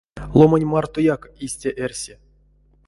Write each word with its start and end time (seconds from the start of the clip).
Ломань 0.37 0.69
мартояк 0.71 1.21
истя 1.45 1.71
эрси. 1.83 2.13